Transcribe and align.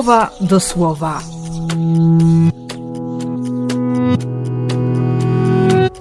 słowa 0.00 0.30
do 0.40 0.60
słowa. 0.60 1.20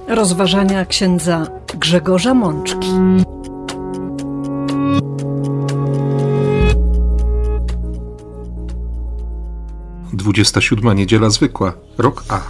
Rozważania 0.08 0.86
księdza 0.86 1.48
Grzegorza 1.80 2.34
Mączki. 2.34 2.88
Dwudziesta 10.14 10.62
siódma 10.62 10.94
niedziela 10.94 11.30
zwykła, 11.30 11.74
rok 11.98 12.24
A. 12.30 12.42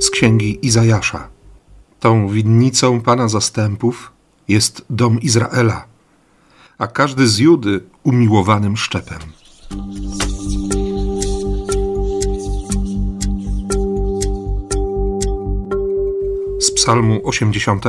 Z 0.00 0.10
księgi 0.10 0.66
Izajasza. 0.66 1.37
Tą 2.00 2.28
winnicą 2.28 3.00
Pana 3.00 3.28
zastępów 3.28 4.12
jest 4.48 4.84
dom 4.90 5.20
Izraela, 5.20 5.84
a 6.78 6.86
każdy 6.86 7.28
z 7.28 7.38
Judy 7.38 7.80
umiłowanym 8.02 8.76
szczepem. 8.76 9.18
Z 16.60 16.70
Psalmu 16.70 17.20
80. 17.24 17.84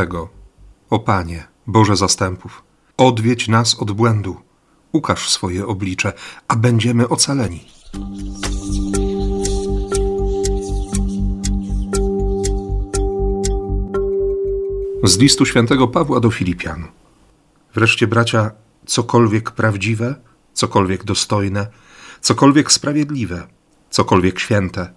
O 0.89 0.99
Panie, 0.99 1.47
Boże 1.67 1.95
zastępów, 1.95 2.63
odwiedź 2.97 3.47
nas 3.47 3.75
od 3.79 3.91
błędu, 3.91 4.35
ukaż 4.91 5.29
swoje 5.29 5.67
oblicze, 5.67 6.13
a 6.47 6.55
będziemy 6.55 7.09
ocaleni. 7.09 7.65
Z 15.03 15.17
listu 15.17 15.45
świętego 15.45 15.87
Pawła 15.87 16.19
do 16.19 16.31
Filipian. 16.31 16.87
Wreszcie, 17.75 18.07
bracia, 18.07 18.51
cokolwiek 18.85 19.51
prawdziwe, 19.51 20.15
cokolwiek 20.53 21.03
dostojne, 21.03 21.67
cokolwiek 22.21 22.71
sprawiedliwe, 22.71 23.47
cokolwiek 23.89 24.39
święte, 24.39 24.93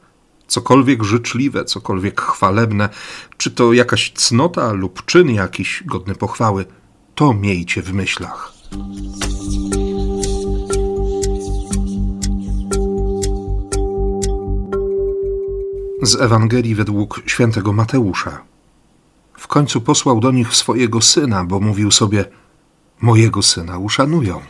cokolwiek 0.46 1.02
życzliwe, 1.02 1.64
cokolwiek 1.64 2.20
chwalebne, 2.20 2.88
czy 3.36 3.50
to 3.50 3.72
jakaś 3.72 4.12
cnota 4.12 4.72
lub 4.72 5.04
czyn 5.04 5.30
jakiś 5.30 5.82
godny 5.86 6.14
pochwały, 6.14 6.64
to 7.14 7.34
miejcie 7.34 7.82
w 7.82 7.92
myślach. 7.92 8.52
Z 16.02 16.20
Ewangelii 16.20 16.74
według 16.74 17.22
świętego 17.26 17.72
Mateusza. 17.72 18.51
Końcu 19.52 19.80
posłał 19.80 20.20
do 20.20 20.30
nich 20.30 20.56
swojego 20.56 21.00
syna, 21.00 21.44
bo 21.44 21.60
mówił 21.60 21.90
sobie: 21.90 22.24
Mojego 23.00 23.42
syna 23.42 23.78
uszanują. 23.78 24.40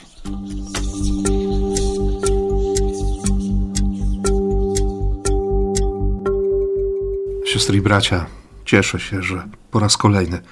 Siostry 7.47 7.77
i 7.77 7.81
bracia, 7.81 8.27
cieszę 8.65 9.01
się, 9.01 9.23
że 9.23 9.49
po 9.71 9.79
raz 9.79 9.97
kolejny 9.97 10.43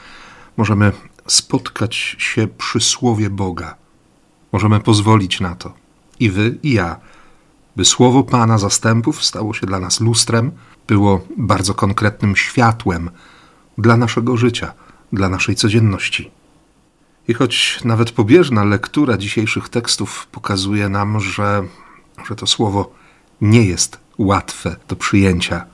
możemy 0.57 0.93
spotkać 1.27 1.95
się 2.19 2.49
przy 2.59 2.81
słowie 2.81 3.31
Boga. 3.31 3.75
Możemy 4.53 4.81
pozwolić 4.81 5.41
na 5.41 5.55
to. 5.55 5.73
I 6.21 6.31
wy, 6.31 6.59
i 6.63 6.73
ja, 6.73 6.97
by 7.77 7.85
słowo 7.85 8.23
Pana 8.23 8.59
zastępów 8.59 9.25
stało 9.25 9.55
się 9.55 9.67
dla 9.67 9.79
nas 9.81 10.01
lustrem, 10.01 10.53
było 10.87 11.21
bardzo 11.37 11.75
konkretnym 11.75 12.37
światłem 12.37 13.11
dla 13.81 13.97
naszego 13.97 14.37
życia, 14.37 14.73
dla 15.13 15.29
naszej 15.29 15.55
codzienności. 15.57 16.31
I 17.29 17.35
choć 17.35 17.81
nawet 17.85 18.11
pobieżna 18.11 18.65
lektura 18.65 19.19
dzisiejszych 19.19 19.69
tekstów 19.69 20.27
pokazuje 20.33 20.89
nam, 20.89 21.21
że, 21.21 21.63
że 22.29 22.37
to 22.37 22.47
słowo 22.47 22.93
nie 23.41 23.65
jest 23.65 23.99
łatwe 24.19 24.77
do 24.89 24.97
przyjęcia, 24.97 25.65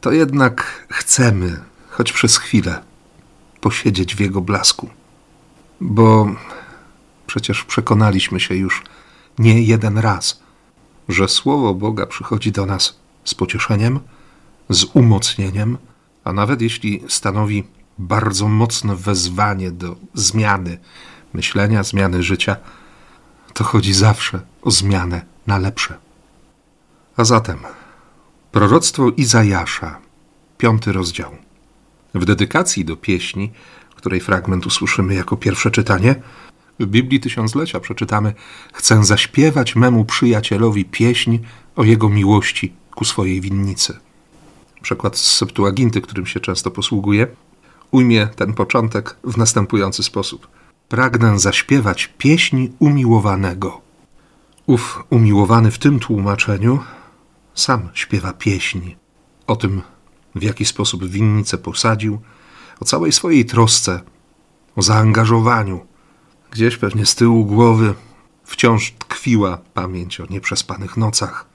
to 0.00 0.12
jednak 0.12 0.86
chcemy, 0.90 1.60
choć 1.90 2.12
przez 2.12 2.36
chwilę, 2.36 2.82
posiedzieć 3.60 4.16
w 4.16 4.20
jego 4.20 4.40
blasku. 4.40 4.90
Bo 5.80 6.34
przecież 7.26 7.64
przekonaliśmy 7.64 8.40
się 8.40 8.54
już 8.54 8.82
nie 9.38 9.62
jeden 9.62 9.98
raz, 9.98 10.42
że 11.08 11.28
słowo 11.28 11.74
Boga 11.74 12.06
przychodzi 12.06 12.52
do 12.52 12.66
nas 12.66 12.98
z 13.24 13.34
pocieszeniem, 13.34 14.00
z 14.68 14.84
umocnieniem, 14.84 15.78
a 16.24 16.32
nawet 16.32 16.62
jeśli 16.62 17.02
stanowi 17.08 17.64
bardzo 17.98 18.48
mocne 18.48 18.96
wezwanie 18.96 19.70
do 19.70 19.96
zmiany 20.14 20.78
myślenia, 21.34 21.82
zmiany 21.82 22.22
życia, 22.22 22.56
to 23.54 23.64
chodzi 23.64 23.92
zawsze 23.92 24.40
o 24.62 24.70
zmianę 24.70 25.22
na 25.46 25.58
lepsze. 25.58 25.96
A 27.16 27.24
zatem 27.24 27.58
proroctwo 28.52 29.08
Izajasza, 29.08 29.98
piąty 30.58 30.92
rozdział. 30.92 31.36
W 32.14 32.24
dedykacji 32.24 32.84
do 32.84 32.96
pieśni, 32.96 33.52
której 33.94 34.20
fragment 34.20 34.66
usłyszymy 34.66 35.14
jako 35.14 35.36
pierwsze 35.36 35.70
czytanie, 35.70 36.14
w 36.80 36.86
Biblii 36.86 37.20
Tysiąclecia 37.20 37.80
przeczytamy: 37.80 38.34
Chcę 38.72 39.04
zaśpiewać 39.04 39.76
memu 39.76 40.04
przyjacielowi 40.04 40.84
pieśń 40.84 41.38
o 41.76 41.84
jego 41.84 42.08
miłości 42.08 42.72
ku 42.94 43.04
swojej 43.04 43.40
winnicy 43.40 43.98
przekład 44.82 45.16
z 45.16 45.36
Septuaginty, 45.36 46.00
którym 46.00 46.26
się 46.26 46.40
często 46.40 46.70
posługuje, 46.70 47.26
ujmie 47.90 48.26
ten 48.36 48.54
początek 48.54 49.16
w 49.24 49.36
następujący 49.36 50.02
sposób. 50.02 50.48
Pragnę 50.88 51.38
zaśpiewać 51.38 52.14
pieśń 52.18 52.68
umiłowanego. 52.78 53.80
Ów 54.66 55.04
umiłowany 55.10 55.70
w 55.70 55.78
tym 55.78 56.00
tłumaczeniu 56.00 56.78
sam 57.54 57.88
śpiewa 57.94 58.32
pieśń 58.32 58.94
o 59.46 59.56
tym, 59.56 59.82
w 60.34 60.42
jaki 60.42 60.64
sposób 60.64 61.04
winnicę 61.04 61.58
posadził, 61.58 62.20
o 62.80 62.84
całej 62.84 63.12
swojej 63.12 63.44
trosce, 63.44 64.00
o 64.76 64.82
zaangażowaniu. 64.82 65.86
Gdzieś 66.50 66.76
pewnie 66.76 67.06
z 67.06 67.14
tyłu 67.14 67.44
głowy 67.44 67.94
wciąż 68.44 68.92
tkwiła 68.98 69.58
pamięć 69.74 70.20
o 70.20 70.26
nieprzespanych 70.30 70.96
nocach, 70.96 71.46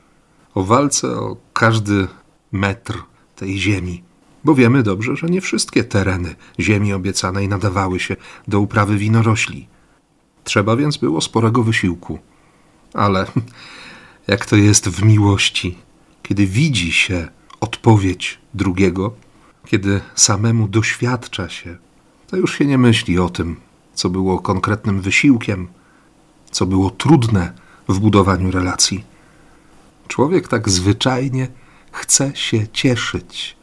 o 0.53 0.64
walce 0.64 1.08
o 1.08 1.38
każdy 1.53 2.08
metr 2.52 3.03
tej 3.35 3.59
ziemi. 3.59 4.03
Bo 4.44 4.56
wiemy 4.56 4.84
dobrze, 4.84 5.16
że 5.16 5.28
nie 5.28 5.41
wszystkie 5.41 5.84
tereny 5.84 6.35
ziemi 6.59 6.94
obiecanej 6.94 7.47
nadawały 7.47 8.00
się 8.00 8.16
do 8.47 8.59
uprawy 8.59 8.97
winorośli. 8.97 9.68
Trzeba 10.44 10.75
więc 10.75 10.97
było 10.97 11.22
sporego 11.22 11.63
wysiłku. 11.63 12.19
Ale 12.94 13.25
jak 14.28 14.46
to 14.46 14.56
jest 14.56 14.90
w 14.90 15.03
miłości, 15.03 15.78
kiedy 16.23 16.47
widzi 16.47 16.91
się 16.91 17.28
odpowiedź 17.59 18.40
drugiego, 18.53 19.13
kiedy 19.66 20.02
samemu 20.16 20.67
doświadcza 20.67 21.50
się, 21.50 21.78
to 22.28 22.38
już 22.38 22.57
się 22.57 22.66
nie 22.66 22.78
myśli 22.78 23.19
o 23.19 23.29
tym, 23.29 23.56
co 23.94 24.09
było 24.09 24.40
konkretnym 24.40 25.02
wysiłkiem, 25.02 25.67
co 26.52 26.66
było 26.66 26.90
trudne 26.90 27.53
w 27.90 28.00
budowaniu 28.00 28.52
relacji. 28.52 29.03
Człowiek 30.07 30.47
tak 30.47 30.69
zwyczajnie 30.69 31.47
chce 31.95 32.35
się 32.35 32.67
cieszyć, 32.67 33.57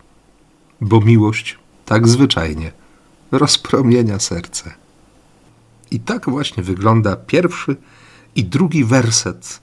bo 0.80 1.00
miłość 1.00 1.58
tak 1.84 2.08
zwyczajnie 2.08 2.72
rozpromienia 3.32 4.18
serce. 4.18 4.74
I 5.90 6.00
tak 6.00 6.30
właśnie 6.30 6.62
wygląda 6.62 7.16
pierwszy 7.16 7.76
i 8.36 8.44
drugi 8.44 8.84
werset 8.84 9.60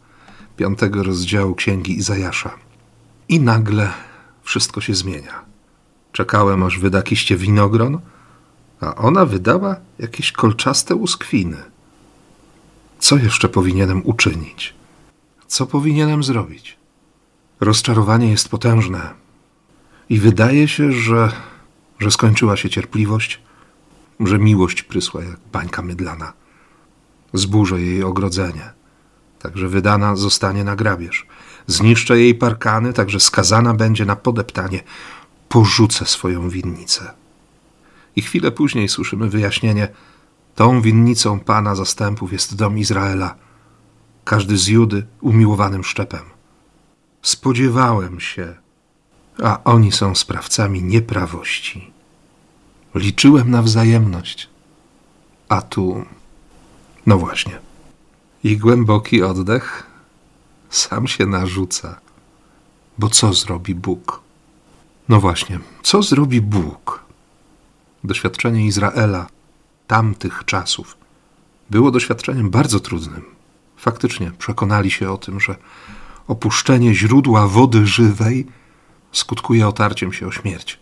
piątego 0.58 1.04
rozdziału 1.04 1.56
Księgi 1.56 1.98
Izajasza. 1.98 2.56
I 3.30 3.40
nagle 3.40 3.94
wszystko 4.44 4.82
się 4.82 4.96
zmienia. 4.96 5.46
Czekałem, 6.12 6.64
aż 6.64 6.80
wyda 6.80 7.02
kiście 7.02 7.38
winogron, 7.38 8.00
a 8.82 8.96
ona 8.96 9.26
wydała 9.26 9.76
jakieś 10.00 10.32
kolczaste 10.32 10.96
uskwiny. 10.96 11.58
Co 13.00 13.18
jeszcze 13.18 13.50
powinienem 13.50 14.02
uczynić? 14.06 14.74
Co 15.48 15.66
powinienem 15.66 16.24
zrobić? 16.24 16.79
Rozczarowanie 17.60 18.32
jest 18.32 18.50
potężne 18.50 19.14
i 20.10 20.20
wydaje 20.20 20.68
się, 20.68 20.92
że, 20.92 21.32
że 22.00 22.12
skończyła 22.12 22.58
się 22.58 22.70
cierpliwość, 22.70 23.42
że 24.20 24.40
miłość 24.40 24.84
prysła 24.84 25.24
jak 25.24 25.38
bańka 25.52 25.82
mydlana. 25.82 26.34
Zburzę 27.34 27.82
jej 27.82 28.04
ogrodzenie, 28.04 28.70
także 29.40 29.68
wydana 29.68 30.16
zostanie 30.16 30.64
na 30.64 30.76
grabież. 30.76 31.28
Zniszczę 31.68 32.20
jej 32.20 32.36
parkany, 32.36 32.94
także 32.94 33.20
skazana 33.20 33.74
będzie 33.74 34.06
na 34.06 34.16
podeptanie. 34.16 34.84
Porzucę 35.50 36.06
swoją 36.06 36.50
winnicę. 36.50 37.14
I 38.16 38.22
chwilę 38.22 38.52
później 38.52 38.90
słyszymy 38.90 39.30
wyjaśnienie: 39.30 39.88
Tą 40.56 40.82
winnicą 40.82 41.40
Pana 41.40 41.76
zastępów 41.76 42.34
jest 42.34 42.56
dom 42.56 42.78
Izraela, 42.78 43.36
każdy 44.26 44.58
z 44.58 44.68
Judy 44.68 45.06
umiłowanym 45.22 45.84
szczepem. 45.84 46.39
Spodziewałem 47.22 48.20
się, 48.20 48.56
a 49.44 49.64
oni 49.64 49.92
są 49.92 50.16
sprawcami 50.16 50.84
nieprawości. 50.84 51.92
Liczyłem 52.96 53.52
na 53.52 53.62
wzajemność. 53.62 54.50
A 55.50 55.62
tu. 55.62 56.06
No 57.06 57.18
właśnie. 57.18 57.60
I 58.44 58.58
głęboki 58.58 59.24
oddech 59.24 59.84
sam 60.70 61.08
się 61.08 61.26
narzuca. 61.26 62.00
Bo 62.98 63.10
co 63.10 63.34
zrobi 63.34 63.76
Bóg? 63.76 64.22
No 65.10 65.20
właśnie, 65.20 65.60
co 65.84 66.04
zrobi 66.04 66.42
Bóg? 66.42 67.04
Doświadczenie 68.04 68.66
Izraela 68.66 69.28
tamtych 69.88 70.46
czasów 70.46 70.98
było 71.70 71.92
doświadczeniem 71.92 72.50
bardzo 72.50 72.80
trudnym. 72.80 73.26
Faktycznie 73.78 74.32
przekonali 74.32 74.92
się 74.92 75.12
o 75.12 75.18
tym, 75.18 75.40
że 75.40 75.56
opuszczenie 76.30 76.96
źródła 76.96 77.48
wody 77.48 77.88
żywej 77.88 78.48
skutkuje 79.12 79.68
otarciem 79.68 80.14
się 80.14 80.28
o 80.28 80.32
śmierć. 80.32 80.80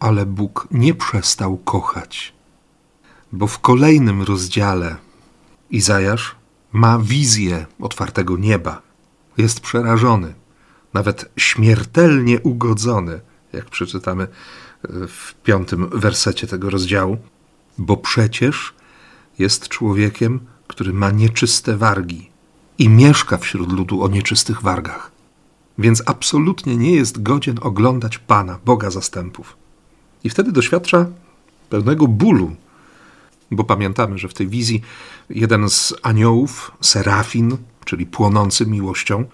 Ale 0.00 0.26
Bóg 0.26 0.68
nie 0.70 0.94
przestał 0.94 1.56
kochać, 1.56 2.32
bo 3.32 3.46
w 3.46 3.58
kolejnym 3.58 4.22
rozdziale 4.22 4.96
Izajasz 5.70 6.36
ma 6.72 6.98
wizję 6.98 7.66
otwartego 7.80 8.36
nieba. 8.36 8.82
Jest 9.36 9.60
przerażony, 9.60 10.34
nawet 10.94 11.30
śmiertelnie 11.36 12.40
ugodzony, 12.40 13.20
jak 13.52 13.64
przeczytamy 13.64 14.22
e, 14.24 14.28
w 15.08 15.34
piątym 15.42 15.88
wersecie 15.88 16.46
tego 16.46 16.70
rozdziału, 16.70 17.16
bo 17.78 17.96
przecież 17.96 18.74
jest 19.38 19.68
człowiekiem, 19.68 20.40
który 20.68 20.92
ma 20.92 21.10
nieczyste 21.10 21.76
wargi 21.76 22.31
i 22.82 22.88
mieszka 22.88 23.36
wśród 23.36 23.72
ludu 23.72 24.02
o 24.02 24.08
nieczystych 24.08 24.62
wargach. 24.62 25.10
Więc 25.78 26.02
absolutnie 26.06 26.76
nie 26.76 26.94
jest 26.94 27.22
godzien 27.22 27.58
oglądać 27.60 28.18
Pana, 28.18 28.58
Boga 28.64 28.90
zastępów. 28.90 29.56
I 30.24 30.30
wtedy 30.30 30.52
doświadcza 30.52 31.06
pewnego 31.70 32.08
bólu, 32.08 32.56
bo 33.50 33.64
pamiętamy, 33.64 34.18
że 34.18 34.28
w 34.28 34.34
tej 34.34 34.48
wizji 34.48 34.82
jeden 35.30 35.70
z 35.70 35.94
aniołów, 36.02 36.72
serafin, 36.80 37.56
czyli 37.84 38.06
płonący 38.06 38.66
miłością, 38.66 39.24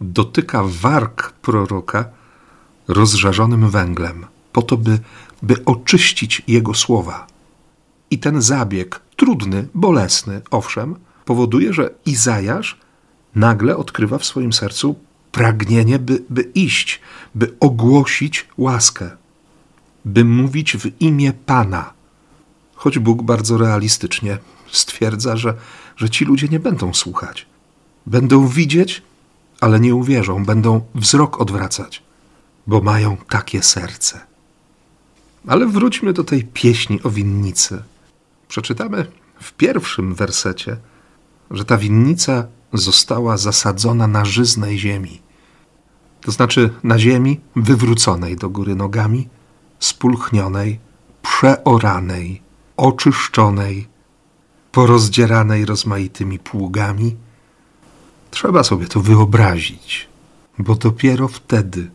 dotyka 0.00 0.62
warg 0.64 1.32
proroka 1.32 2.04
rozżarzonym 2.88 3.70
węglem, 3.70 4.26
po 4.52 4.62
to, 4.62 4.76
by, 4.76 4.98
by 5.42 5.64
oczyścić 5.64 6.42
jego 6.48 6.74
słowa. 6.74 7.26
I 8.10 8.18
ten 8.18 8.42
zabieg, 8.42 9.00
trudny, 9.16 9.68
bolesny, 9.74 10.42
owszem, 10.50 11.07
powoduje, 11.28 11.72
że 11.72 11.90
Izajasz 12.06 12.78
nagle 13.34 13.76
odkrywa 13.76 14.18
w 14.18 14.24
swoim 14.24 14.52
sercu 14.52 14.96
pragnienie, 15.32 15.98
by, 15.98 16.22
by 16.30 16.42
iść, 16.42 17.00
by 17.34 17.54
ogłosić 17.60 18.46
łaskę, 18.58 19.10
by 20.04 20.24
mówić 20.24 20.76
w 20.76 21.00
imię 21.00 21.32
Pana. 21.46 21.92
Choć 22.74 22.98
Bóg 22.98 23.22
bardzo 23.22 23.58
realistycznie 23.58 24.38
stwierdza, 24.72 25.36
że, 25.36 25.54
że 25.96 26.10
ci 26.10 26.24
ludzie 26.24 26.48
nie 26.48 26.60
będą 26.60 26.94
słuchać. 26.94 27.46
Będą 28.06 28.46
widzieć, 28.46 29.02
ale 29.60 29.80
nie 29.80 29.94
uwierzą, 29.94 30.44
będą 30.44 30.80
wzrok 30.94 31.40
odwracać, 31.40 32.02
bo 32.66 32.80
mają 32.80 33.16
takie 33.28 33.62
serce. 33.62 34.20
Ale 35.46 35.66
wróćmy 35.66 36.12
do 36.12 36.24
tej 36.24 36.44
pieśni 36.44 37.02
o 37.02 37.10
winnicy. 37.10 37.82
Przeczytamy 38.48 39.06
w 39.40 39.52
pierwszym 39.52 40.14
wersecie, 40.14 40.76
że 41.50 41.64
ta 41.64 41.76
winnica 41.76 42.46
została 42.72 43.36
zasadzona 43.36 44.06
na 44.06 44.24
żyznej 44.24 44.78
ziemi. 44.78 45.20
To 46.20 46.30
znaczy 46.30 46.70
na 46.82 46.98
ziemi 46.98 47.40
wywróconej 47.56 48.36
do 48.36 48.50
góry 48.50 48.74
nogami, 48.74 49.28
spulchnionej, 49.78 50.78
przeoranej, 51.22 52.42
oczyszczonej, 52.76 53.88
porozdzieranej 54.72 55.64
rozmaitymi 55.64 56.38
pługami. 56.38 57.16
Trzeba 58.30 58.64
sobie 58.64 58.86
to 58.86 59.00
wyobrazić, 59.00 60.08
bo 60.58 60.74
dopiero 60.74 61.28
wtedy, 61.28 61.90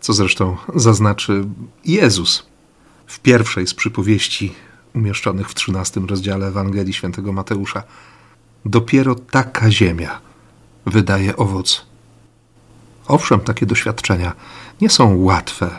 co 0.00 0.12
zresztą 0.12 0.56
zaznaczy 0.74 1.44
Jezus 1.84 2.46
w 3.06 3.20
pierwszej 3.20 3.66
z 3.66 3.74
przypowieści 3.74 4.54
umieszczonych 4.94 5.48
w 5.48 5.54
XIII 5.54 6.06
rozdziale 6.06 6.46
Ewangelii 6.46 6.92
Świętego 6.92 7.32
Mateusza, 7.32 7.82
dopiero 8.64 9.14
taka 9.14 9.70
ziemia 9.70 10.20
wydaje 10.86 11.36
owoc. 11.36 11.86
Owszem, 13.08 13.40
takie 13.40 13.66
doświadczenia 13.66 14.32
nie 14.80 14.90
są 14.90 15.16
łatwe. 15.16 15.70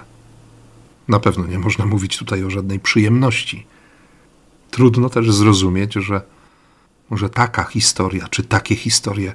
Na 1.07 1.19
pewno 1.19 1.47
nie 1.47 1.59
można 1.59 1.85
mówić 1.85 2.17
tutaj 2.17 2.43
o 2.43 2.49
żadnej 2.49 2.79
przyjemności. 2.79 3.65
Trudno 4.71 5.09
też 5.09 5.31
zrozumieć, 5.31 5.93
że, 5.93 6.21
że 7.11 7.29
taka 7.29 7.63
historia, 7.63 8.27
czy 8.27 8.43
takie 8.43 8.75
historie 8.75 9.33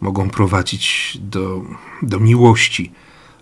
mogą 0.00 0.30
prowadzić 0.30 1.18
do, 1.20 1.62
do 2.02 2.20
miłości, 2.20 2.92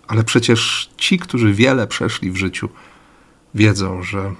ale 0.07 0.23
przecież 0.23 0.89
ci, 0.97 1.19
którzy 1.19 1.53
wiele 1.53 1.87
przeszli 1.87 2.31
w 2.31 2.37
życiu, 2.37 2.69
wiedzą, 3.55 4.03
że, 4.03 4.33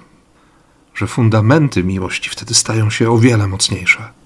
że 0.94 1.06
fundamenty 1.06 1.84
miłości 1.84 2.30
wtedy 2.30 2.54
stają 2.54 2.90
się 2.90 3.10
o 3.10 3.18
wiele 3.18 3.46
mocniejsze 3.46 4.23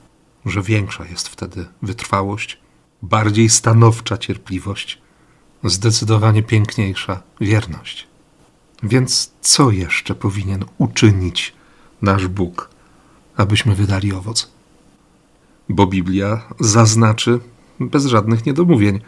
że 0.48 0.62
większa 0.62 1.04
jest 1.04 1.28
wtedy 1.28 1.66
wytrwałość, 1.82 2.58
bardziej 3.02 3.48
stanowcza 3.48 4.18
cierpliwość, 4.18 4.98
zdecydowanie 5.64 6.42
piękniejsza 6.42 7.22
wierność. 7.40 8.06
Więc 8.82 9.32
co 9.40 9.70
jeszcze 9.70 10.14
powinien 10.14 10.64
uczynić 10.78 11.54
nasz 12.02 12.26
Bóg, 12.26 12.70
abyśmy 13.36 13.74
wydali 13.74 14.12
owoc? 14.12 14.50
Bo 15.68 15.86
Biblia 15.86 16.42
zaznaczy 16.60 17.40
bez 17.80 18.06
żadnych 18.06 18.46
niedomówień, 18.46 19.00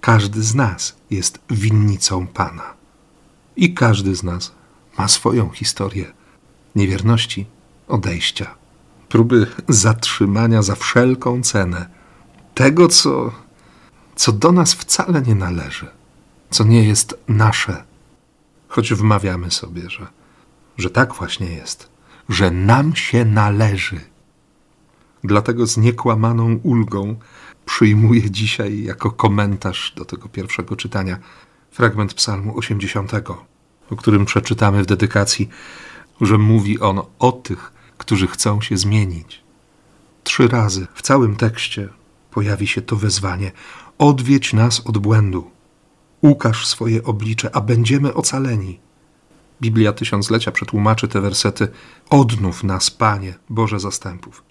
każdy 0.00 0.42
z 0.42 0.54
nas 0.54 0.96
jest 1.10 1.38
winnicą 1.50 2.26
Pana. 2.26 2.74
I 3.56 3.74
każdy 3.74 4.16
z 4.16 4.22
nas 4.22 4.52
ma 4.98 5.08
swoją 5.08 5.50
historię 5.50 6.12
niewierności, 6.74 7.46
odejścia 7.88 8.54
próby 9.14 9.46
zatrzymania 9.68 10.62
za 10.62 10.74
wszelką 10.74 11.42
cenę 11.42 11.86
tego, 12.54 12.88
co, 12.88 13.32
co 14.16 14.32
do 14.32 14.52
nas 14.52 14.74
wcale 14.74 15.22
nie 15.22 15.34
należy, 15.34 15.86
co 16.50 16.64
nie 16.64 16.84
jest 16.84 17.18
nasze, 17.28 17.84
choć 18.68 18.94
wmawiamy 18.94 19.50
sobie, 19.50 19.90
że, 19.90 20.06
że 20.78 20.90
tak 20.90 21.14
właśnie 21.14 21.46
jest, 21.46 21.88
że 22.28 22.50
nam 22.50 22.96
się 22.96 23.24
należy. 23.24 24.00
Dlatego 25.24 25.66
z 25.66 25.76
niekłamaną 25.76 26.54
ulgą 26.62 27.16
przyjmuję 27.66 28.30
dzisiaj 28.30 28.82
jako 28.82 29.10
komentarz 29.10 29.92
do 29.96 30.04
tego 30.04 30.28
pierwszego 30.28 30.76
czytania 30.76 31.18
fragment 31.70 32.14
Psalmu 32.14 32.58
80, 32.58 33.12
o 33.90 33.96
którym 33.96 34.24
przeczytamy 34.24 34.82
w 34.82 34.86
dedykacji, 34.86 35.48
że 36.20 36.38
mówi 36.38 36.80
on 36.80 37.00
o 37.18 37.32
tych, 37.32 37.73
którzy 38.04 38.26
chcą 38.26 38.60
się 38.60 38.76
zmienić. 38.76 39.40
Trzy 40.24 40.48
razy 40.48 40.86
w 40.94 41.02
całym 41.02 41.36
tekście 41.36 41.88
pojawi 42.30 42.66
się 42.66 42.82
to 42.82 42.96
wezwanie: 42.96 43.52
Odwiedź 43.98 44.52
nas 44.52 44.82
od 44.86 44.98
błędu, 44.98 45.50
ukaż 46.20 46.66
swoje 46.66 47.04
oblicze, 47.04 47.56
a 47.56 47.60
będziemy 47.60 48.14
ocaleni. 48.14 48.78
Biblia 49.62 49.92
Tysiąclecia 49.92 50.52
przetłumaczy 50.52 51.08
te 51.08 51.20
wersety: 51.20 51.68
Odnów 52.10 52.64
nas, 52.64 52.90
Panie, 52.90 53.34
Boże 53.48 53.80
zastępów. 53.80 54.42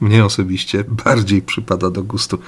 Mnie 0.00 0.24
osobiście 0.24 0.84
bardziej 0.84 1.42
przypada 1.42 1.90
do 1.90 2.02
gustu 2.02 2.38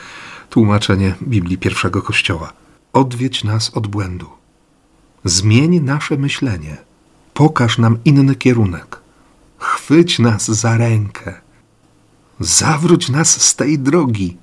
tłumaczenie 0.51 1.15
Biblii 1.23 1.59
pierwszego 1.59 2.03
Kościoła. 2.03 2.53
Odwiedź 2.93 3.45
nas 3.45 3.71
od 3.71 3.87
błędu. 3.87 4.29
Zmień 5.25 5.81
nasze 5.81 6.17
myślenie. 6.17 6.77
Pokaż 7.35 7.79
nam 7.79 7.99
inny 8.05 8.35
kierunek. 8.35 9.04
Chwyć 9.85 10.19
nas 10.19 10.51
za 10.51 10.77
rękę. 10.77 11.41
Zawróć 12.41 13.09
nas 13.09 13.43
z 13.43 13.57
tej 13.57 13.79
drogi. 13.79 14.37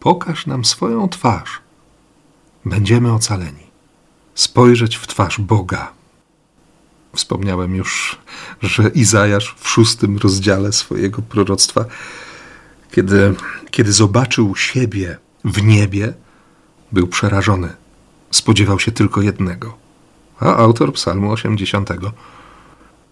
Pokaż 0.00 0.46
nam 0.46 0.64
swoją 0.64 1.08
twarz. 1.08 1.60
Będziemy 2.64 3.12
ocaleni. 3.12 3.66
Spojrzeć 4.34 4.96
w 4.96 5.06
twarz 5.06 5.40
Boga. 5.40 5.92
Wspomniałem 7.14 7.74
już, 7.74 8.18
że 8.62 8.88
Izajasz 8.88 9.54
w 9.58 9.68
szóstym 9.68 10.18
rozdziale 10.18 10.72
swojego 10.72 11.22
proroctwa, 11.22 11.84
kiedy, 12.90 13.34
kiedy 13.70 13.92
zobaczył 13.92 14.56
siebie 14.56 15.18
w 15.44 15.62
niebie, 15.62 16.14
był 16.92 17.06
przerażony. 17.06 17.76
Spodziewał 18.30 18.80
się 18.80 18.92
tylko 18.92 19.20
jednego. 19.20 19.76
A 20.40 20.56
autor 20.56 20.92
Psalmu 20.92 21.30
80 21.30 21.90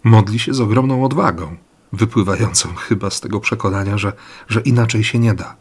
modli 0.03 0.39
się 0.39 0.53
z 0.53 0.61
ogromną 0.61 1.05
odwagą, 1.05 1.55
wypływającą 1.93 2.75
chyba 2.75 3.09
z 3.09 3.21
tego 3.21 3.39
przekonania, 3.39 3.97
że, 3.97 4.13
że 4.47 4.61
inaczej 4.61 5.03
się 5.03 5.19
nie 5.19 5.33
da. 5.33 5.55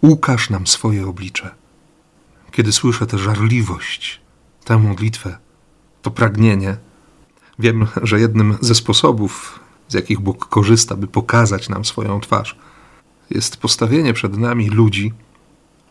Ukaż 0.00 0.50
nam 0.50 0.66
swoje 0.66 1.06
oblicze. 1.06 1.54
Kiedy 2.50 2.72
słyszę 2.72 3.06
tę 3.06 3.18
żarliwość, 3.18 4.20
tę 4.64 4.78
modlitwę, 4.78 5.38
to 6.02 6.10
pragnienie, 6.10 6.76
Wiem, 7.58 7.86
że 8.02 8.20
jednym 8.20 8.56
ze 8.60 8.74
sposobów, 8.74 9.60
z 9.88 9.94
jakich 9.94 10.20
Bóg 10.20 10.48
korzysta, 10.48 10.96
by 10.96 11.06
pokazać 11.06 11.68
nam 11.68 11.84
swoją 11.84 12.20
twarz, 12.20 12.58
jest 13.30 13.56
postawienie 13.56 14.12
przed 14.12 14.36
nami 14.36 14.68
ludzi, 14.68 15.12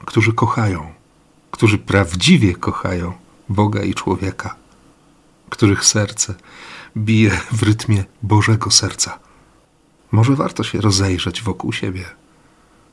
którzy 0.06 0.34
kochają, 0.34 0.94
którzy 1.52 1.78
prawdziwie 1.78 2.56
kochają 2.56 3.14
Boga 3.50 3.82
i 3.82 3.94
człowieka, 3.94 4.56
których 5.50 5.86
serce 5.86 6.36
bije 6.98 7.30
w 7.52 7.64
rytmie 7.64 8.04
Bożego 8.24 8.72
serca. 8.72 9.20
Może 10.12 10.36
warto 10.36 10.64
się 10.64 10.82
rozejrzeć 10.82 11.42
wokół 11.42 11.74
siebie. 11.74 12.06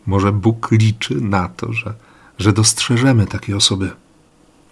Może 0.07 0.33
Bóg 0.33 0.69
liczy 0.71 1.15
na 1.15 1.49
to, 1.49 1.73
że, 1.73 1.95
że 2.39 2.53
dostrzeżemy 2.53 3.27
takie 3.27 3.57
osoby, 3.57 3.91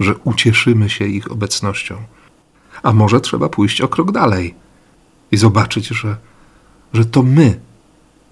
że 0.01 0.15
ucieszymy 0.17 0.91
się 0.91 1.07
ich 1.07 1.33
obecnością. 1.33 2.03
A 2.83 2.93
może 2.93 3.21
trzeba 3.21 3.49
pójść 3.49 3.81
o 3.81 3.89
krok 3.89 4.13
dalej 4.13 4.55
i 5.33 5.37
zobaczyć, 5.37 5.87
że, 5.89 6.17
że 6.93 7.05
to 7.05 7.23
my 7.23 7.61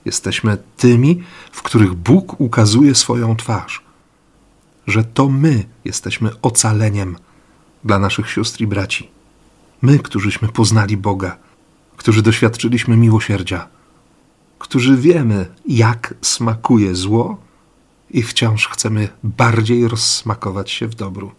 jesteśmy 0.04 0.58
tymi, 0.76 1.22
w 1.52 1.62
których 1.62 1.94
Bóg 1.94 2.40
ukazuje 2.40 2.94
swoją 2.94 3.36
twarz, 3.36 3.82
że 4.86 5.04
to 5.04 5.28
my 5.28 5.64
jesteśmy 5.84 6.30
ocaleniem 6.42 7.16
dla 7.84 7.98
naszych 7.98 8.30
sióstr 8.30 8.60
i 8.60 8.66
braci. 8.66 9.08
My, 9.84 9.98
którzyśmy 9.98 10.48
poznali 10.48 10.96
Boga, 10.96 11.36
którzy 11.96 12.22
doświadczyliśmy 12.22 12.96
miłosierdzia, 12.96 13.68
którzy 14.58 14.96
wiemy, 14.96 15.46
jak 15.66 16.14
smakuje 16.22 16.94
zło 16.94 17.40
i 18.10 18.22
wciąż 18.22 18.68
chcemy 18.68 19.08
bardziej 19.22 19.88
rozsmakować 19.88 20.70
się 20.70 20.86
w 20.86 20.94
dobru. 20.94 21.32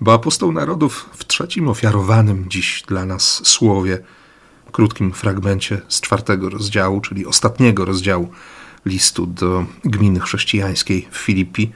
Bo 0.00 0.14
apostoł 0.14 0.52
narodów 0.52 1.10
w 1.12 1.24
trzecim 1.24 1.68
ofiarowanym 1.68 2.44
dziś 2.48 2.82
dla 2.88 3.04
nas 3.04 3.46
słowie, 3.46 3.98
krótkim 4.72 5.12
fragmencie 5.12 5.80
z 5.88 6.00
czwartego 6.00 6.50
rozdziału, 6.50 7.00
czyli 7.00 7.26
ostatniego 7.26 7.84
rozdziału 7.84 8.28
listu 8.86 9.26
do 9.26 9.66
gminy 9.84 10.20
chrześcijańskiej 10.20 11.08
w 11.10 11.16
Filipi, 11.16 11.72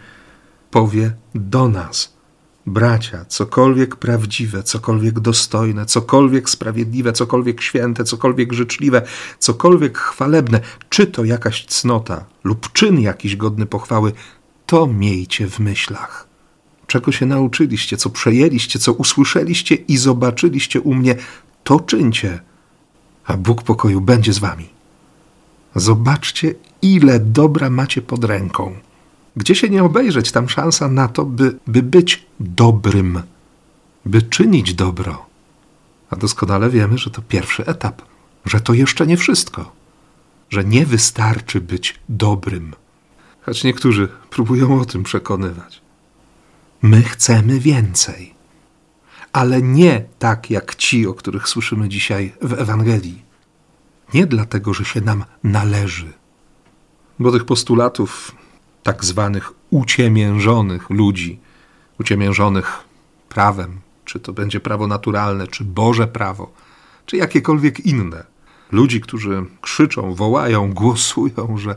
powie 0.70 1.12
do 1.34 1.68
nas– 1.68 2.12
Bracia, 2.66 3.24
cokolwiek 3.24 3.96
prawdziwe, 3.96 4.62
cokolwiek 4.62 5.20
dostojne, 5.20 5.86
cokolwiek 5.86 6.50
sprawiedliwe, 6.50 7.12
cokolwiek 7.12 7.62
święte, 7.62 8.04
cokolwiek 8.04 8.52
życzliwe, 8.52 9.02
cokolwiek 9.38 9.98
chwalebne, 9.98 10.60
czy 10.88 11.06
to 11.06 11.24
jakaś 11.24 11.66
cnota 11.66 12.24
lub 12.44 12.72
czyn 12.72 13.00
jakiś 13.00 13.36
godny 13.36 13.66
pochwały, 13.66 14.12
to 14.66 14.86
miejcie 14.86 15.46
w 15.48 15.58
myślach. 15.58 16.26
Czego 16.86 17.12
się 17.12 17.26
nauczyliście, 17.26 17.96
co 17.96 18.10
przejęliście, 18.10 18.78
co 18.78 18.92
usłyszeliście 18.92 19.74
i 19.74 19.96
zobaczyliście 19.96 20.80
u 20.80 20.94
mnie, 20.94 21.16
to 21.64 21.80
czyńcie, 21.80 22.40
a 23.24 23.36
Bóg 23.36 23.62
pokoju 23.62 24.00
będzie 24.00 24.32
z 24.32 24.38
wami. 24.38 24.68
Zobaczcie, 25.74 26.54
ile 26.82 27.20
dobra 27.20 27.70
macie 27.70 28.02
pod 28.02 28.24
ręką. 28.24 28.74
Gdzie 29.36 29.54
się 29.54 29.68
nie 29.68 29.84
obejrzeć, 29.84 30.32
tam 30.32 30.48
szansa 30.48 30.88
na 30.88 31.08
to, 31.08 31.24
by, 31.24 31.58
by 31.66 31.82
być 31.82 32.26
dobrym, 32.40 33.22
by 34.06 34.22
czynić 34.22 34.74
dobro. 34.74 35.26
A 36.10 36.16
doskonale 36.16 36.70
wiemy, 36.70 36.98
że 36.98 37.10
to 37.10 37.22
pierwszy 37.22 37.66
etap, 37.66 38.02
że 38.44 38.60
to 38.60 38.74
jeszcze 38.74 39.06
nie 39.06 39.16
wszystko, 39.16 39.72
że 40.50 40.64
nie 40.64 40.86
wystarczy 40.86 41.60
być 41.60 42.00
dobrym. 42.08 42.74
Choć 43.40 43.64
niektórzy 43.64 44.08
próbują 44.30 44.80
o 44.80 44.84
tym 44.84 45.02
przekonywać. 45.02 45.80
My 46.82 47.02
chcemy 47.02 47.60
więcej, 47.60 48.34
ale 49.32 49.62
nie 49.62 50.04
tak 50.18 50.50
jak 50.50 50.74
ci, 50.74 51.06
o 51.06 51.14
których 51.14 51.48
słyszymy 51.48 51.88
dzisiaj 51.88 52.32
w 52.42 52.52
Ewangelii. 52.52 53.22
Nie 54.14 54.26
dlatego, 54.26 54.74
że 54.74 54.84
się 54.84 55.00
nam 55.00 55.24
należy, 55.44 56.12
bo 57.18 57.32
tych 57.32 57.44
postulatów 57.44 58.32
tak 58.82 59.04
zwanych 59.04 59.52
uciemiężonych 59.70 60.90
ludzi, 60.90 61.38
uciemiężonych 62.00 62.78
prawem, 63.28 63.80
czy 64.04 64.20
to 64.20 64.32
będzie 64.32 64.60
prawo 64.60 64.86
naturalne, 64.86 65.46
czy 65.46 65.64
Boże 65.64 66.06
prawo, 66.06 66.52
czy 67.06 67.16
jakiekolwiek 67.16 67.80
inne. 67.80 68.24
Ludzi, 68.72 69.00
którzy 69.00 69.44
krzyczą, 69.60 70.14
wołają, 70.14 70.72
głosują, 70.72 71.56
że, 71.56 71.76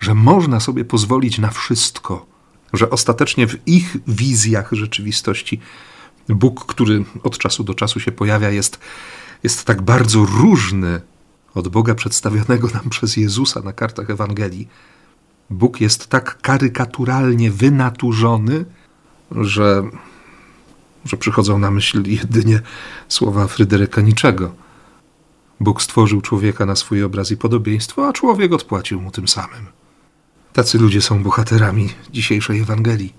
że 0.00 0.14
można 0.14 0.60
sobie 0.60 0.84
pozwolić 0.84 1.38
na 1.38 1.50
wszystko, 1.50 2.26
że 2.72 2.90
ostatecznie 2.90 3.46
w 3.46 3.68
ich 3.68 3.96
wizjach 4.06 4.68
rzeczywistości 4.72 5.60
Bóg, 6.28 6.66
który 6.66 7.04
od 7.22 7.38
czasu 7.38 7.64
do 7.64 7.74
czasu 7.74 8.00
się 8.00 8.12
pojawia, 8.12 8.50
jest, 8.50 8.78
jest 9.42 9.64
tak 9.64 9.82
bardzo 9.82 10.24
różny 10.24 11.00
od 11.54 11.68
Boga 11.68 11.94
przedstawionego 11.94 12.68
nam 12.74 12.90
przez 12.90 13.16
Jezusa 13.16 13.60
na 13.60 13.72
kartach 13.72 14.10
Ewangelii, 14.10 14.68
Bóg 15.50 15.80
jest 15.80 16.06
tak 16.06 16.40
karykaturalnie 16.40 17.50
wynaturzony, 17.50 18.64
że, 19.30 19.82
że 21.04 21.16
przychodzą 21.16 21.58
na 21.58 21.70
myśl 21.70 22.02
jedynie 22.06 22.60
słowa 23.08 23.46
Fryderyka 23.46 24.00
Niczego. 24.00 24.54
Bóg 25.60 25.82
stworzył 25.82 26.20
człowieka 26.20 26.66
na 26.66 26.76
swój 26.76 27.02
obraz 27.02 27.30
i 27.30 27.36
podobieństwo, 27.36 28.08
a 28.08 28.12
człowiek 28.12 28.52
odpłacił 28.52 29.00
mu 29.00 29.10
tym 29.10 29.28
samym. 29.28 29.66
Tacy 30.52 30.78
ludzie 30.78 31.02
są 31.02 31.22
bohaterami 31.22 31.88
dzisiejszej 32.12 32.60
Ewangelii. 32.60 33.14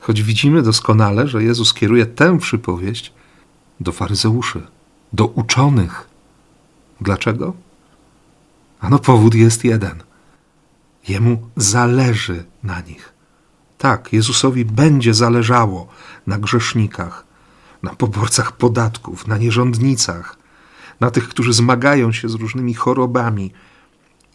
Choć 0.00 0.22
widzimy 0.22 0.62
doskonale, 0.62 1.28
że 1.28 1.42
Jezus 1.42 1.74
kieruje 1.74 2.06
tę 2.06 2.38
przypowieść 2.38 3.12
do 3.80 3.92
faryzeuszy, 3.92 4.62
do 5.12 5.26
uczonych. 5.26 6.08
Dlaczego? 7.00 7.54
Ano 8.80 8.98
powód 8.98 9.34
jest 9.34 9.64
jeden– 9.64 10.02
Jemu 11.08 11.50
zależy 11.56 12.44
na 12.62 12.80
nich. 12.80 13.12
Tak, 13.78 14.12
Jezusowi 14.12 14.64
będzie 14.64 15.14
zależało 15.14 15.88
na 16.26 16.38
grzesznikach, 16.38 17.24
na 17.82 17.94
poborcach 17.94 18.52
podatków, 18.52 19.26
na 19.26 19.38
nierządnicach, 19.38 20.36
na 21.00 21.10
tych, 21.10 21.28
którzy 21.28 21.52
zmagają 21.52 22.12
się 22.12 22.28
z 22.28 22.34
różnymi 22.34 22.74
chorobami 22.74 23.52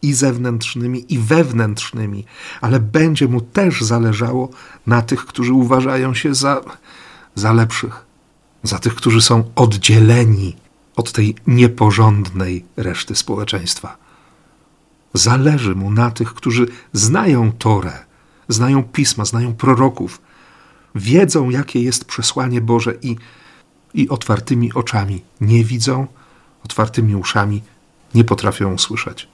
i 0.01 0.13
zewnętrznymi, 0.13 1.13
i 1.13 1.19
wewnętrznymi, 1.19 2.25
ale 2.61 2.79
będzie 2.79 3.27
mu 3.27 3.41
też 3.41 3.81
zależało 3.81 4.49
na 4.87 5.01
tych, 5.01 5.25
którzy 5.25 5.53
uważają 5.53 6.13
się 6.13 6.35
za, 6.35 6.61
za 7.35 7.53
lepszych, 7.53 8.05
za 8.63 8.79
tych, 8.79 8.95
którzy 8.95 9.21
są 9.21 9.43
oddzieleni 9.55 10.55
od 10.95 11.11
tej 11.11 11.35
nieporządnej 11.47 12.65
reszty 12.77 13.15
społeczeństwa. 13.15 14.00
Zależy 15.13 15.75
mu 15.75 15.91
na 15.91 16.11
tych, 16.11 16.33
którzy 16.33 16.67
znają 16.93 17.51
Torę, 17.51 18.05
znają 18.47 18.83
pisma, 18.83 19.25
znają 19.25 19.53
proroków, 19.53 20.21
wiedzą, 20.95 21.49
jakie 21.49 21.83
jest 21.83 22.05
przesłanie 22.05 22.61
Boże 22.61 22.93
i, 23.01 23.15
i 23.93 24.09
otwartymi 24.09 24.73
oczami 24.73 25.21
nie 25.41 25.63
widzą, 25.63 26.07
otwartymi 26.65 27.15
uszami 27.15 27.61
nie 28.15 28.23
potrafią 28.23 28.73
usłyszeć. 28.73 29.27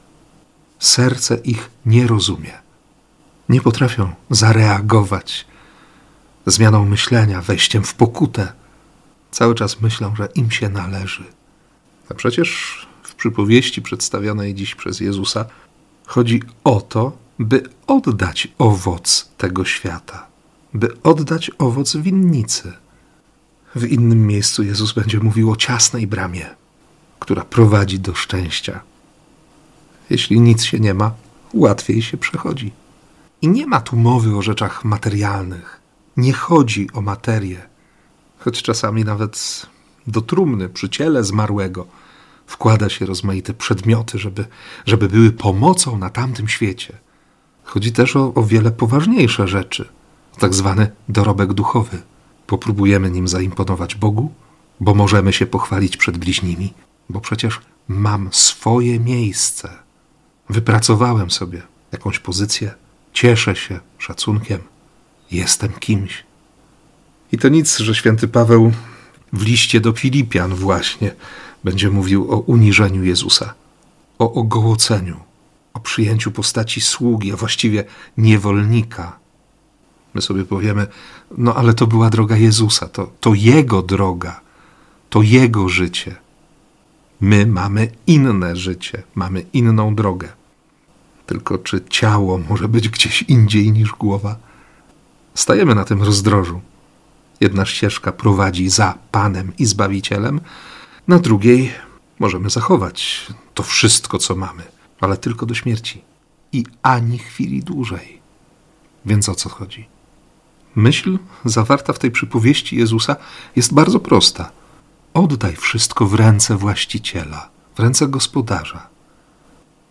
Serce 0.79 1.35
ich 1.35 1.69
nie 1.85 2.07
rozumie. 2.07 2.51
Nie 3.49 3.61
potrafią 3.61 4.11
zareagować 4.29 5.47
zmianą 6.45 6.85
myślenia, 6.85 7.41
wejściem 7.41 7.83
w 7.83 7.93
pokutę. 7.93 8.53
Cały 9.31 9.55
czas 9.55 9.81
myślą, 9.81 10.15
że 10.15 10.29
im 10.35 10.51
się 10.51 10.69
należy. 10.69 11.23
A 12.09 12.13
przecież 12.13 12.77
w 13.03 13.15
przypowieści 13.15 13.81
przedstawionej 13.81 14.55
dziś 14.55 14.75
przez 14.75 14.99
Jezusa 14.99 15.45
Chodzi 16.07 16.41
o 16.63 16.81
to, 16.81 17.17
by 17.39 17.63
oddać 17.87 18.47
owoc 18.57 19.29
tego 19.37 19.65
świata, 19.65 20.27
by 20.73 21.01
oddać 21.03 21.51
owoc 21.57 21.97
winnicy. 21.97 22.73
W 23.75 23.83
innym 23.83 24.27
miejscu 24.27 24.63
Jezus 24.63 24.93
będzie 24.93 25.19
mówił 25.19 25.51
o 25.51 25.55
ciasnej 25.55 26.07
bramie, 26.07 26.45
która 27.19 27.45
prowadzi 27.45 27.99
do 27.99 28.15
szczęścia. 28.15 28.79
Jeśli 30.09 30.41
nic 30.41 30.63
się 30.63 30.79
nie 30.79 30.93
ma, 30.93 31.11
łatwiej 31.53 32.01
się 32.01 32.17
przechodzi. 32.17 32.71
I 33.41 33.47
nie 33.47 33.67
ma 33.67 33.81
tu 33.81 33.95
mowy 33.95 34.37
o 34.37 34.41
rzeczach 34.41 34.85
materialnych. 34.85 35.79
Nie 36.17 36.33
chodzi 36.33 36.89
o 36.93 37.01
materię, 37.01 37.61
choć 38.39 38.63
czasami 38.63 39.05
nawet 39.05 39.65
do 40.07 40.21
trumny 40.21 40.69
przy 40.69 40.89
ciele 40.89 41.23
zmarłego 41.23 41.87
wkłada 42.47 42.89
się 42.89 43.05
rozmaite 43.05 43.53
przedmioty, 43.53 44.19
żeby, 44.19 44.45
żeby 44.85 45.09
były 45.09 45.31
pomocą 45.31 45.97
na 45.97 46.09
tamtym 46.09 46.47
świecie. 46.47 46.97
Chodzi 47.63 47.91
też 47.91 48.15
o, 48.15 48.33
o 48.33 48.43
wiele 48.43 48.71
poważniejsze 48.71 49.47
rzeczy, 49.47 49.89
tak 50.39 50.53
zwany 50.53 50.91
dorobek 51.09 51.53
duchowy. 51.53 52.01
Popróbujemy 52.47 53.11
nim 53.11 53.27
zaimponować 53.27 53.95
Bogu, 53.95 54.33
bo 54.79 54.93
możemy 54.93 55.33
się 55.33 55.45
pochwalić 55.45 55.97
przed 55.97 56.17
bliźnimi, 56.17 56.73
bo 57.09 57.21
przecież 57.21 57.61
mam 57.87 58.29
swoje 58.31 58.99
miejsce. 58.99 59.69
Wypracowałem 60.49 61.31
sobie 61.31 61.61
jakąś 61.91 62.19
pozycję, 62.19 62.73
cieszę 63.13 63.55
się 63.55 63.79
szacunkiem, 63.97 64.59
jestem 65.31 65.69
kimś. 65.73 66.23
I 67.31 67.37
to 67.37 67.49
nic, 67.49 67.77
że 67.77 67.95
święty 67.95 68.27
Paweł 68.27 68.71
w 69.33 69.43
liście 69.43 69.79
do 69.79 69.93
Filipian 69.93 70.55
właśnie 70.55 71.15
będzie 71.67 71.89
mówił 71.89 72.31
o 72.31 72.39
uniżeniu 72.39 73.03
Jezusa, 73.03 73.53
o 74.19 74.33
ogołoceniu, 74.33 75.19
o 75.73 75.79
przyjęciu 75.79 76.31
postaci 76.31 76.81
sługi, 76.81 77.33
a 77.33 77.35
właściwie 77.35 77.83
niewolnika. 78.17 79.19
My 80.13 80.21
sobie 80.21 80.43
powiemy, 80.45 80.87
no 81.37 81.55
ale 81.55 81.73
to 81.73 81.87
była 81.87 82.09
droga 82.09 82.37
Jezusa, 82.37 82.87
to, 82.87 83.11
to 83.19 83.33
Jego 83.33 83.81
droga, 83.81 84.41
to 85.09 85.21
Jego 85.21 85.69
życie. 85.69 86.15
My 87.21 87.45
mamy 87.45 87.91
inne 88.07 88.55
życie, 88.55 89.03
mamy 89.15 89.45
inną 89.53 89.95
drogę. 89.95 90.29
Tylko 91.25 91.57
czy 91.57 91.81
ciało 91.89 92.37
może 92.49 92.67
być 92.67 92.89
gdzieś 92.89 93.21
indziej 93.21 93.71
niż 93.71 93.91
głowa? 93.91 94.35
Stajemy 95.35 95.75
na 95.75 95.85
tym 95.85 96.03
rozdrożu. 96.03 96.61
Jedna 97.39 97.65
ścieżka 97.65 98.11
prowadzi 98.11 98.69
za 98.69 98.97
Panem 99.11 99.51
i 99.59 99.65
Zbawicielem, 99.65 100.39
na 101.07 101.19
drugiej 101.19 101.71
możemy 102.19 102.49
zachować 102.49 103.27
to 103.53 103.63
wszystko, 103.63 104.17
co 104.17 104.35
mamy, 104.35 104.63
ale 104.99 105.17
tylko 105.17 105.45
do 105.45 105.53
śmierci 105.53 106.01
i 106.51 106.65
ani 106.81 107.17
chwili 107.17 107.63
dłużej. 107.63 108.19
Więc 109.05 109.29
o 109.29 109.35
co 109.35 109.49
chodzi? 109.49 109.87
Myśl 110.75 111.19
zawarta 111.45 111.93
w 111.93 111.99
tej 111.99 112.11
przypowieści 112.11 112.77
Jezusa 112.77 113.15
jest 113.55 113.73
bardzo 113.73 113.99
prosta. 113.99 114.51
Oddaj 115.13 115.55
wszystko 115.55 116.05
w 116.05 116.13
ręce 116.13 116.57
właściciela, 116.57 117.49
w 117.75 117.79
ręce 117.79 118.07
gospodarza. 118.07 118.87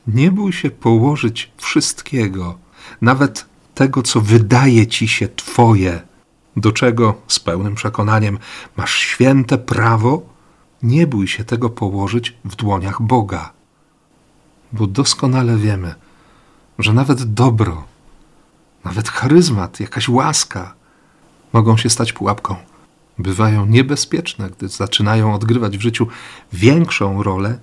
Nie 0.06 0.30
bój 0.30 0.52
się 0.52 0.70
położyć 0.70 1.52
wszystkiego, 1.56 2.58
nawet 3.00 3.46
tego, 3.74 4.02
co 4.02 4.20
wydaje 4.20 4.86
ci 4.86 5.08
się 5.08 5.28
Twoje, 5.28 6.02
do 6.56 6.72
czego 6.72 7.14
z 7.28 7.38
pełnym 7.38 7.74
przekonaniem 7.74 8.38
masz 8.76 8.94
święte 8.94 9.58
prawo, 9.58 10.35
nie 10.82 11.06
bój 11.06 11.28
się 11.28 11.44
tego 11.44 11.70
położyć 11.70 12.36
w 12.44 12.56
dłoniach 12.56 13.02
Boga. 13.02 13.52
Bo 14.72 14.86
doskonale 14.86 15.56
wiemy, 15.56 15.94
że 16.78 16.92
nawet 16.92 17.34
dobro, 17.34 17.84
nawet 18.84 19.08
charyzmat, 19.08 19.80
jakaś 19.80 20.08
łaska 20.08 20.74
mogą 21.52 21.76
się 21.76 21.90
stać 21.90 22.12
pułapką. 22.12 22.56
Bywają 23.18 23.66
niebezpieczne, 23.66 24.50
gdy 24.50 24.68
zaczynają 24.68 25.34
odgrywać 25.34 25.78
w 25.78 25.80
życiu 25.80 26.06
większą 26.52 27.22
rolę 27.22 27.58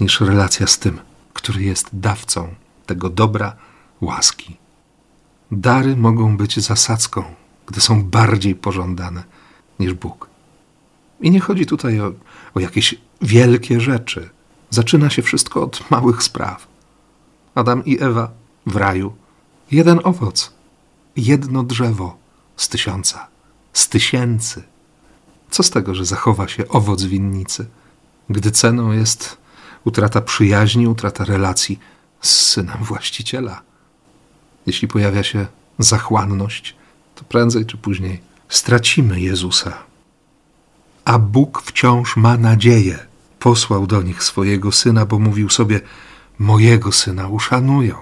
niż 0.00 0.20
relacja 0.20 0.66
z 0.66 0.78
tym, 0.78 0.98
który 1.32 1.62
jest 1.62 1.88
dawcą 1.92 2.54
tego 2.86 3.10
dobra, 3.10 3.56
łaski. 4.00 4.56
Dary 5.50 5.96
mogą 5.96 6.36
być 6.36 6.60
zasadzką, 6.60 7.24
gdy 7.66 7.80
są 7.80 8.04
bardziej 8.04 8.54
pożądane 8.54 9.22
niż 9.80 9.94
Bóg. 9.94 10.31
I 11.22 11.30
nie 11.30 11.40
chodzi 11.40 11.66
tutaj 11.66 12.00
o, 12.00 12.12
o 12.54 12.60
jakieś 12.60 12.94
wielkie 13.22 13.80
rzeczy. 13.80 14.30
Zaczyna 14.70 15.10
się 15.10 15.22
wszystko 15.22 15.62
od 15.62 15.90
małych 15.90 16.22
spraw. 16.22 16.66
Adam 17.54 17.84
i 17.84 18.02
Ewa 18.02 18.30
w 18.66 18.76
raju. 18.76 19.12
Jeden 19.70 20.00
owoc, 20.04 20.52
jedno 21.16 21.62
drzewo 21.62 22.16
z 22.56 22.68
tysiąca, 22.68 23.28
z 23.72 23.88
tysięcy. 23.88 24.62
Co 25.50 25.62
z 25.62 25.70
tego, 25.70 25.94
że 25.94 26.04
zachowa 26.04 26.48
się 26.48 26.68
owoc 26.68 27.02
winnicy, 27.02 27.66
gdy 28.30 28.50
ceną 28.50 28.92
jest 28.92 29.36
utrata 29.84 30.20
przyjaźni, 30.20 30.88
utrata 30.88 31.24
relacji 31.24 31.78
z 32.20 32.30
synem 32.30 32.78
właściciela? 32.80 33.62
Jeśli 34.66 34.88
pojawia 34.88 35.22
się 35.22 35.46
zachłanność, 35.78 36.76
to 37.14 37.24
prędzej 37.24 37.66
czy 37.66 37.76
później 37.76 38.20
stracimy 38.48 39.20
Jezusa. 39.20 39.91
A 41.04 41.18
Bóg 41.18 41.62
wciąż 41.62 42.16
ma 42.16 42.36
nadzieję. 42.36 42.98
Posłał 43.38 43.86
do 43.86 44.02
nich 44.02 44.22
swojego 44.22 44.72
syna, 44.72 45.06
bo 45.06 45.18
mówił 45.18 45.48
sobie: 45.48 45.80
Mojego 46.38 46.92
syna 46.92 47.28
uszanują. 47.28 47.96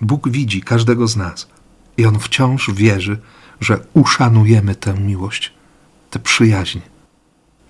Bóg 0.00 0.28
widzi 0.28 0.62
każdego 0.62 1.08
z 1.08 1.16
nas 1.16 1.48
i 1.96 2.06
on 2.06 2.18
wciąż 2.18 2.70
wierzy, 2.70 3.18
że 3.60 3.86
uszanujemy 3.94 4.74
tę 4.74 4.94
miłość, 4.94 5.52
tę 6.10 6.18
przyjaźń. 6.18 6.80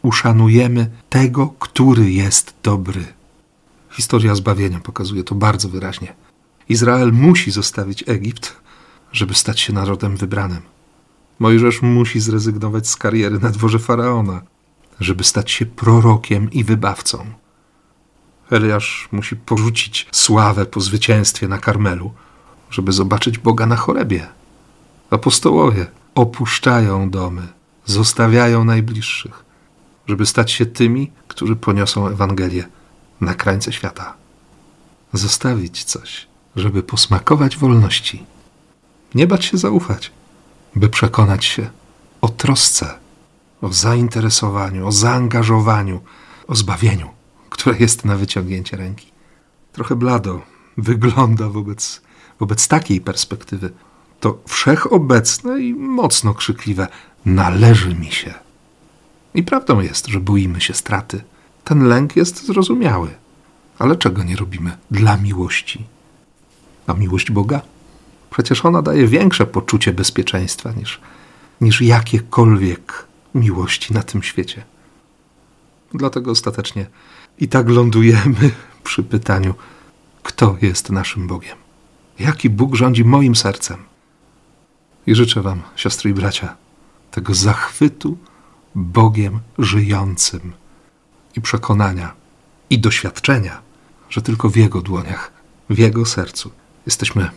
Uszanujemy 0.02 0.90
tego, 1.08 1.48
który 1.48 2.12
jest 2.12 2.54
dobry. 2.62 3.04
Historia 3.90 4.34
zbawienia 4.34 4.80
pokazuje 4.80 5.24
to 5.24 5.34
bardzo 5.34 5.68
wyraźnie. 5.68 6.14
Izrael 6.68 7.12
musi 7.12 7.50
zostawić 7.50 8.04
Egipt, 8.06 8.56
żeby 9.12 9.34
stać 9.34 9.60
się 9.60 9.72
narodem 9.72 10.16
wybranym. 10.16 10.62
Mojżesz 11.40 11.83
musi 11.83 12.20
zrezygnować 12.20 12.88
z 12.88 12.96
kariery 12.96 13.38
na 13.38 13.50
dworze 13.50 13.79
faraona, 13.79 14.42
żeby 15.00 15.24
stać 15.24 15.50
się 15.50 15.66
prorokiem 15.66 16.50
i 16.50 16.64
wybawcą. 16.64 17.26
Eliasz 18.50 19.09
musi 19.12 19.37
porzucić 19.37 20.09
sławę 20.12 20.66
po 20.66 20.81
zwycięstwie 20.81 21.48
na 21.48 21.59
Karmelu, 21.59 22.12
żeby 22.70 22.92
zobaczyć 22.92 23.38
Boga 23.38 23.66
na 23.66 23.76
chorebie. 23.76 24.26
Apostołowie 25.11 25.87
opuszczają 26.14 27.11
domy, 27.11 27.48
zostawiają 27.87 28.64
najbliższych, 28.64 29.44
żeby 30.07 30.26
stać 30.26 30.53
się 30.53 30.66
tymi, 30.66 31.11
którzy 31.29 31.57
poniosą 31.57 32.09
Ewangelię 32.09 32.68
na 33.20 33.35
krańce 33.35 33.72
świata. 33.72 34.14
Zostawić 35.12 35.85
coś, 35.85 36.26
żeby 36.57 36.83
posmakować 36.83 37.57
wolności. 37.57 38.24
Nie 39.14 39.26
bać 39.26 39.44
się 39.44 39.59
zaufać, 39.59 40.12
by 40.76 40.88
przekonać 40.88 41.44
się 41.44 41.70
o 42.20 42.28
trosce, 42.28 42.94
o 43.62 43.72
zainteresowaniu, 43.72 44.87
o 44.87 44.92
zaangażowaniu, 44.92 46.00
o 46.48 46.54
zbawieniu, 46.54 47.09
które 47.50 47.78
jest 47.78 48.04
na 48.04 48.16
wyciągnięcie 48.16 48.76
ręki. 48.76 49.11
Trochę 49.72 49.96
blado 49.96 50.42
wygląda 50.76 51.48
wobec, 51.48 52.00
wobec 52.40 52.68
takiej 52.68 53.00
perspektywy. 53.00 53.72
To 54.20 54.38
wszechobecne 54.48 55.61
i 55.61 55.74
mocno 55.74 56.35
krzykliwe 56.35 56.88
należy 57.24 57.94
mi 57.94 58.11
się. 58.11 58.35
I 59.35 59.42
prawdą 59.42 59.80
jest, 59.80 60.06
że 60.06 60.20
boimy 60.20 60.61
się 60.61 60.74
straty. 60.74 61.24
Ten 61.64 61.88
lęk 61.88 62.16
jest 62.16 62.46
zrozumiały. 62.46 63.09
Ale 63.78 63.96
czego 63.96 64.22
nie 64.22 64.37
robimy 64.37 64.76
dla 64.90 65.16
miłości? 65.16 65.85
A 66.87 66.94
miłość 66.94 67.30
Boga? 67.30 67.61
Przecież 68.30 68.64
ona 68.64 68.82
daje 68.82 69.06
większe 69.06 69.46
poczucie 69.46 69.92
bezpieczeństwa 69.92 70.72
niż, 70.72 71.00
niż 71.60 71.82
jakiekolwiek 71.82 73.06
miłości 73.34 73.94
na 73.94 74.02
tym 74.02 74.22
świecie. 74.22 74.64
Dlatego 75.94 76.30
ostatecznie 76.30 76.86
i 77.38 77.48
tak 77.48 77.68
lądujemy 77.68 78.50
przy 78.84 79.02
pytaniu, 79.02 79.54
kto 80.22 80.56
jest 80.62 80.90
naszym 80.90 81.26
Bogiem? 81.26 81.56
Jaki 82.18 82.50
Bóg 82.50 82.74
rządzi 82.74 83.04
moim 83.04 83.36
sercem? 83.36 83.76
I 85.06 85.14
życzę 85.14 85.42
Wam, 85.42 85.62
siostry 85.76 86.10
i 86.10 86.14
bracia, 86.14 86.56
tego 87.10 87.34
zachwytu 87.34 88.18
Bogiem 88.74 89.40
żyjącym 89.58 90.52
i 91.36 91.40
przekonania 91.40 92.12
i 92.70 92.78
doświadczenia, 92.78 93.62
że 94.10 94.22
tylko 94.22 94.48
w 94.48 94.56
Jego 94.56 94.80
dłoniach, 94.80 95.32
w 95.70 95.78
Jego 95.78 96.06
sercu 96.06 96.50
jesteśmy 96.86 97.30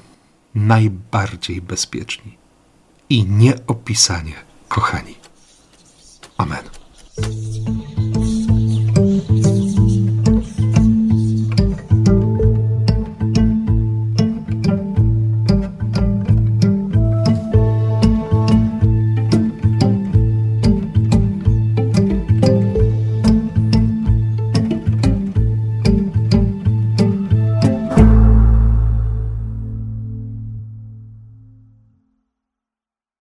najbardziej 0.55 1.61
bezpieczni 1.61 2.37
i 3.09 3.25
nieopisanie 3.25 4.35
kochani. 4.67 5.15
Amen. 6.37 6.82